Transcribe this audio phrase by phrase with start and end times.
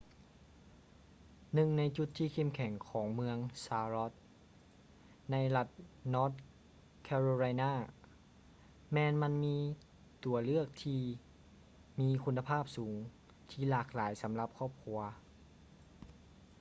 [1.59, 4.17] ໜຶ່ງໃນຈຸດທີ່ເຂັ້ມແຂງຂອງເມືອງ ຊາລັອດ charlotte
[5.31, 5.67] ໃນລັດ
[6.13, 6.35] ນອທ໌
[7.03, 9.57] ແຄໂຣໄລນາ north carolina ແມ່ນມັນມີ
[10.23, 11.01] ຕົວເລືອກທີ່
[11.99, 12.95] ມີຄຸນນະພາບສູງ
[13.49, 14.99] ທີ່ຫຼາກຫຼາຍສຳລັບຄອບຄົວ